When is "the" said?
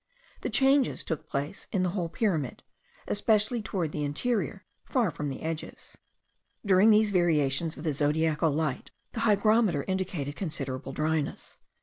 0.41-0.49, 1.83-1.89, 3.91-4.03, 5.29-5.43, 7.83-7.93, 9.11-9.19